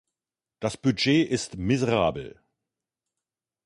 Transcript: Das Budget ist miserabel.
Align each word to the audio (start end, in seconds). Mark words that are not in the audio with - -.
Das 0.61 0.77
Budget 0.77 1.29
ist 1.29 1.57
miserabel. 1.57 2.41